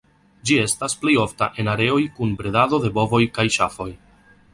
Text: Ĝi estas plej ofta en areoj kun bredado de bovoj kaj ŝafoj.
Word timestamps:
Ĝi 0.49 0.55
estas 0.61 0.95
plej 1.01 1.13
ofta 1.23 1.49
en 1.63 1.69
areoj 1.73 1.99
kun 2.15 2.31
bredado 2.39 2.79
de 2.87 2.91
bovoj 2.97 3.21
kaj 3.37 3.47
ŝafoj. 3.57 3.89